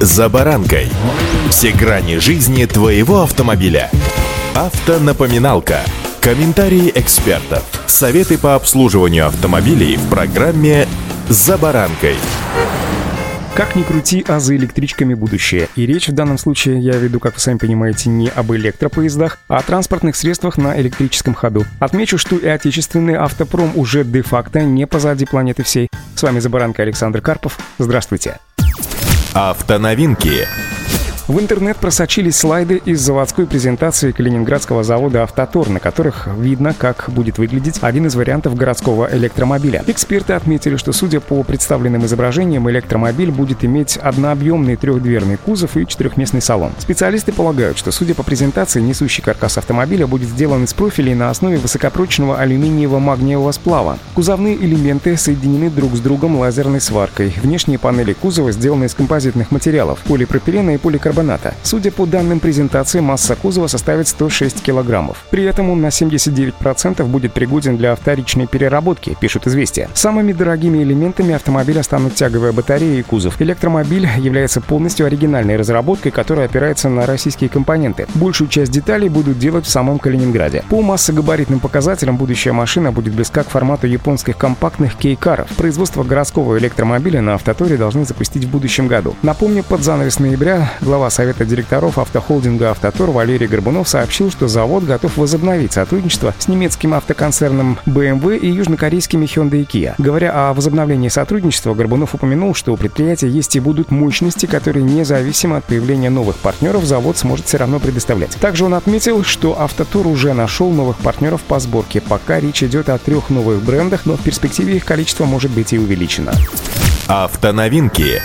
«За 0.00 0.28
баранкой». 0.28 0.88
Все 1.50 1.72
грани 1.72 2.18
жизни 2.18 2.64
твоего 2.66 3.22
автомобиля. 3.22 3.90
Автонапоминалка. 4.54 5.80
Комментарии 6.20 6.92
экспертов. 6.94 7.64
Советы 7.88 8.38
по 8.38 8.54
обслуживанию 8.54 9.26
автомобилей 9.26 9.96
в 9.96 10.08
программе 10.08 10.86
«За 11.28 11.58
баранкой». 11.58 12.14
Как 13.56 13.74
ни 13.74 13.82
крути, 13.82 14.24
а 14.28 14.38
за 14.38 14.54
электричками 14.54 15.14
будущее. 15.14 15.68
И 15.74 15.84
речь 15.84 16.06
в 16.06 16.12
данном 16.12 16.38
случае, 16.38 16.78
я 16.78 16.92
веду, 16.92 17.18
как 17.18 17.34
вы 17.34 17.40
сами 17.40 17.58
понимаете, 17.58 18.08
не 18.08 18.28
об 18.28 18.52
электропоездах, 18.52 19.40
а 19.48 19.56
о 19.56 19.62
транспортных 19.62 20.14
средствах 20.14 20.58
на 20.58 20.80
электрическом 20.80 21.34
ходу. 21.34 21.64
Отмечу, 21.80 22.18
что 22.18 22.36
и 22.36 22.46
отечественный 22.46 23.16
автопром 23.16 23.72
уже 23.74 24.04
де-факто 24.04 24.60
не 24.62 24.86
позади 24.86 25.26
планеты 25.26 25.64
всей. 25.64 25.88
С 26.14 26.22
вами 26.22 26.38
«За 26.38 26.48
баранкой» 26.48 26.84
Александр 26.84 27.20
Карпов. 27.20 27.58
Здравствуйте. 27.80 28.38
Автоновинки. 29.38 30.67
В 31.28 31.38
интернет 31.40 31.76
просочились 31.76 32.38
слайды 32.38 32.80
из 32.82 33.02
заводской 33.02 33.46
презентации 33.46 34.12
калининградского 34.12 34.82
завода 34.82 35.24
«Автотор», 35.24 35.68
на 35.68 35.78
которых 35.78 36.26
видно, 36.26 36.72
как 36.72 37.04
будет 37.08 37.36
выглядеть 37.36 37.80
один 37.82 38.06
из 38.06 38.14
вариантов 38.14 38.54
городского 38.54 39.14
электромобиля. 39.14 39.84
Эксперты 39.86 40.32
отметили, 40.32 40.76
что, 40.76 40.92
судя 40.92 41.20
по 41.20 41.42
представленным 41.42 42.06
изображениям, 42.06 42.70
электромобиль 42.70 43.30
будет 43.30 43.62
иметь 43.62 43.98
однообъемный 43.98 44.76
трехдверный 44.76 45.36
кузов 45.36 45.76
и 45.76 45.86
четырехместный 45.86 46.40
салон. 46.40 46.72
Специалисты 46.78 47.30
полагают, 47.32 47.76
что, 47.76 47.92
судя 47.92 48.14
по 48.14 48.22
презентации, 48.22 48.80
несущий 48.80 49.22
каркас 49.22 49.58
автомобиля 49.58 50.06
будет 50.06 50.30
сделан 50.30 50.64
из 50.64 50.72
профилей 50.72 51.14
на 51.14 51.28
основе 51.28 51.58
высокопрочного 51.58 52.40
алюминиево-магниевого 52.40 53.52
сплава. 53.52 53.98
Кузовные 54.14 54.56
элементы 54.56 55.18
соединены 55.18 55.68
друг 55.68 55.94
с 55.94 56.00
другом 56.00 56.38
лазерной 56.38 56.80
сваркой. 56.80 57.34
Внешние 57.42 57.78
панели 57.78 58.14
кузова 58.14 58.50
сделаны 58.50 58.86
из 58.86 58.94
композитных 58.94 59.50
материалов– 59.50 59.98
полипропилена 60.08 60.76
и 60.76 60.78
поликарбоната 60.78 61.17
карбоната. 61.18 61.54
Судя 61.62 61.90
по 61.90 62.06
данным 62.06 62.40
презентации, 62.40 63.00
масса 63.00 63.34
кузова 63.34 63.66
составит 63.66 64.08
106 64.08 64.62
килограммов. 64.62 65.24
При 65.30 65.44
этом 65.44 65.70
он 65.70 65.80
на 65.80 65.88
79% 65.88 67.04
будет 67.04 67.32
пригоден 67.32 67.76
для 67.76 67.94
вторичной 67.94 68.46
переработки, 68.46 69.16
пишут 69.20 69.46
«Известия». 69.46 69.88
Самыми 69.94 70.32
дорогими 70.32 70.82
элементами 70.82 71.34
автомобиля 71.34 71.82
станут 71.82 72.14
тяговая 72.14 72.52
батарея 72.52 73.00
и 73.00 73.02
кузов. 73.02 73.40
Электромобиль 73.40 74.08
является 74.18 74.60
полностью 74.60 75.06
оригинальной 75.06 75.56
разработкой, 75.56 76.12
которая 76.12 76.46
опирается 76.46 76.88
на 76.88 77.06
российские 77.06 77.50
компоненты. 77.50 78.06
Большую 78.14 78.48
часть 78.48 78.72
деталей 78.72 79.08
будут 79.08 79.38
делать 79.38 79.66
в 79.66 79.70
самом 79.70 79.98
Калининграде. 79.98 80.62
По 80.68 80.82
массогабаритным 80.82 81.60
показателям 81.60 82.16
будущая 82.16 82.52
машина 82.52 82.92
будет 82.92 83.14
близка 83.14 83.42
к 83.42 83.48
формату 83.48 83.86
японских 83.86 84.36
компактных 84.36 84.94
кейкаров. 84.96 85.48
Производство 85.56 86.04
городского 86.04 86.58
электромобиля 86.58 87.20
на 87.20 87.34
автоторе 87.34 87.76
должны 87.76 88.04
запустить 88.04 88.44
в 88.44 88.50
будущем 88.50 88.86
году. 88.86 89.16
Напомню, 89.22 89.64
под 89.64 89.82
занавес 89.82 90.18
ноября 90.20 90.72
глава 90.80 91.07
совета 91.10 91.44
директоров 91.44 91.98
автохолдинга 91.98 92.70
«Автотор» 92.70 93.10
Валерий 93.10 93.46
Горбунов 93.46 93.88
сообщил, 93.88 94.30
что 94.30 94.48
завод 94.48 94.84
готов 94.84 95.16
возобновить 95.16 95.72
сотрудничество 95.72 96.34
с 96.38 96.48
немецким 96.48 96.94
автоконцерном 96.94 97.78
BMW 97.86 98.38
и 98.38 98.48
южнокорейскими 98.48 99.26
Hyundai 99.26 99.62
и 99.62 99.64
Kia. 99.64 99.94
Говоря 99.98 100.32
о 100.34 100.54
возобновлении 100.54 101.08
сотрудничества, 101.08 101.74
Горбунов 101.74 102.14
упомянул, 102.14 102.54
что 102.54 102.72
у 102.72 102.76
предприятия 102.76 103.28
есть 103.28 103.56
и 103.56 103.60
будут 103.60 103.90
мощности, 103.90 104.46
которые 104.46 104.82
независимо 104.82 105.58
от 105.58 105.64
появления 105.64 106.10
новых 106.10 106.36
партнеров 106.36 106.84
завод 106.84 107.16
сможет 107.16 107.46
все 107.46 107.58
равно 107.58 107.78
предоставлять. 107.80 108.36
Также 108.36 108.64
он 108.64 108.74
отметил, 108.74 109.24
что 109.24 109.60
«Автотор» 109.60 110.06
уже 110.06 110.32
нашел 110.34 110.70
новых 110.70 110.98
партнеров 110.98 111.40
по 111.42 111.58
сборке. 111.58 112.00
Пока 112.00 112.40
речь 112.40 112.62
идет 112.62 112.88
о 112.88 112.98
трех 112.98 113.30
новых 113.30 113.62
брендах, 113.62 114.06
но 114.06 114.16
в 114.16 114.20
перспективе 114.20 114.76
их 114.76 114.84
количество 114.84 115.24
может 115.24 115.50
быть 115.50 115.72
и 115.72 115.78
увеличено. 115.78 116.32
Автоновинки. 117.06 118.20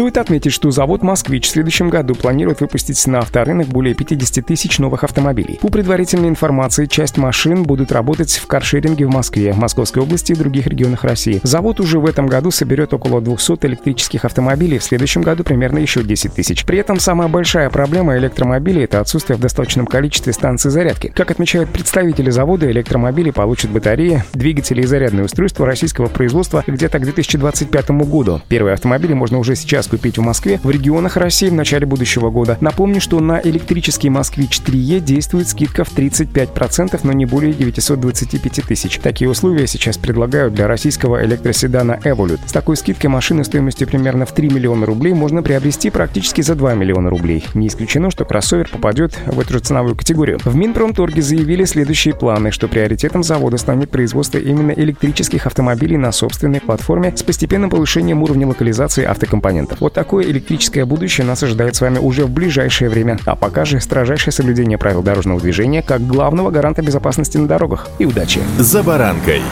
Стоит 0.00 0.16
отметить, 0.16 0.52
что 0.52 0.70
завод 0.70 1.02
«Москвич» 1.02 1.46
в 1.46 1.50
следующем 1.50 1.90
году 1.90 2.14
планирует 2.14 2.62
выпустить 2.62 3.06
на 3.06 3.18
авторынок 3.18 3.66
более 3.66 3.94
50 3.94 4.46
тысяч 4.46 4.78
новых 4.78 5.04
автомобилей. 5.04 5.58
По 5.60 5.68
предварительной 5.68 6.30
информации, 6.30 6.86
часть 6.86 7.18
машин 7.18 7.64
будут 7.64 7.92
работать 7.92 8.32
в 8.32 8.46
каршеринге 8.46 9.04
в 9.04 9.10
Москве, 9.10 9.52
Московской 9.52 10.02
области 10.02 10.32
и 10.32 10.34
других 10.34 10.66
регионах 10.66 11.04
России. 11.04 11.40
Завод 11.42 11.80
уже 11.80 11.98
в 11.98 12.06
этом 12.06 12.28
году 12.28 12.50
соберет 12.50 12.94
около 12.94 13.20
200 13.20 13.66
электрических 13.66 14.24
автомобилей, 14.24 14.78
в 14.78 14.84
следующем 14.84 15.20
году 15.20 15.44
примерно 15.44 15.76
еще 15.76 16.02
10 16.02 16.32
тысяч. 16.32 16.64
При 16.64 16.78
этом 16.78 16.98
самая 16.98 17.28
большая 17.28 17.68
проблема 17.68 18.16
электромобилей– 18.16 18.84
это 18.84 19.00
отсутствие 19.00 19.36
в 19.36 19.40
достаточном 19.42 19.84
количестве 19.84 20.32
станций 20.32 20.70
зарядки. 20.70 21.12
Как 21.14 21.30
отмечают 21.30 21.68
представители 21.68 22.30
завода, 22.30 22.70
электромобили 22.70 23.32
получат 23.32 23.70
батареи, 23.70 24.24
двигатели 24.32 24.80
и 24.80 24.86
зарядные 24.86 25.26
устройства 25.26 25.66
российского 25.66 26.06
производства 26.06 26.64
где-то 26.66 27.00
к 27.00 27.02
2025 27.02 27.90
году. 27.90 28.40
Первые 28.48 28.72
автомобили 28.72 29.12
можно 29.12 29.36
уже 29.36 29.54
сейчас 29.56 29.89
купить 29.90 30.16
в 30.16 30.22
Москве, 30.22 30.60
в 30.62 30.70
регионах 30.70 31.16
России 31.16 31.48
в 31.48 31.54
начале 31.54 31.84
будущего 31.84 32.30
года. 32.30 32.56
Напомню, 32.60 33.00
что 33.00 33.20
на 33.20 33.40
электрический 33.42 34.08
«Москвич 34.08 34.60
3Е» 34.60 35.00
действует 35.00 35.48
скидка 35.48 35.84
в 35.84 35.94
35%, 35.94 37.00
но 37.02 37.12
не 37.12 37.26
более 37.26 37.52
925 37.52 38.66
тысяч. 38.66 38.98
Такие 38.98 39.28
условия 39.28 39.66
сейчас 39.66 39.98
предлагают 39.98 40.54
для 40.54 40.66
российского 40.66 41.24
электроседана 41.24 42.00
Evolut. 42.04 42.40
С 42.46 42.52
такой 42.52 42.76
скидкой 42.76 43.10
машины 43.10 43.44
стоимостью 43.44 43.88
примерно 43.88 44.26
в 44.26 44.32
3 44.32 44.48
миллиона 44.48 44.86
рублей 44.86 45.12
можно 45.12 45.42
приобрести 45.42 45.90
практически 45.90 46.40
за 46.40 46.54
2 46.54 46.74
миллиона 46.74 47.10
рублей. 47.10 47.44
Не 47.54 47.68
исключено, 47.68 48.10
что 48.10 48.24
кроссовер 48.24 48.68
попадет 48.68 49.18
в 49.26 49.38
эту 49.40 49.54
же 49.54 49.58
ценовую 49.60 49.96
категорию. 49.96 50.38
В 50.44 50.54
Минпромторге 50.54 51.22
заявили 51.22 51.64
следующие 51.64 52.14
планы, 52.14 52.50
что 52.50 52.68
приоритетом 52.68 53.22
завода 53.22 53.56
станет 53.56 53.90
производство 53.90 54.38
именно 54.38 54.72
электрических 54.72 55.46
автомобилей 55.46 55.96
на 55.96 56.12
собственной 56.12 56.60
платформе 56.60 57.14
с 57.16 57.22
постепенным 57.22 57.70
повышением 57.70 58.22
уровня 58.22 58.46
локализации 58.46 59.04
автокомпонентов. 59.04 59.69
Вот 59.78 59.92
такое 59.92 60.24
электрическое 60.24 60.84
будущее 60.84 61.26
нас 61.26 61.42
ожидает 61.42 61.76
с 61.76 61.80
вами 61.80 61.98
уже 61.98 62.24
в 62.24 62.30
ближайшее 62.30 62.90
время. 62.90 63.18
А 63.24 63.36
пока 63.36 63.64
же 63.64 63.80
строжайшее 63.80 64.32
соблюдение 64.32 64.78
правил 64.78 65.02
дорожного 65.02 65.40
движения 65.40 65.82
как 65.82 66.06
главного 66.06 66.50
гаранта 66.50 66.82
безопасности 66.82 67.36
на 67.36 67.46
дорогах. 67.46 67.88
И 67.98 68.06
удачи! 68.06 68.40
«За 68.58 68.82
баранкой» 68.82 69.42